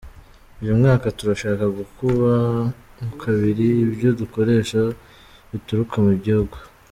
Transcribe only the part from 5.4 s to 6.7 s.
bituruka mu gihugu.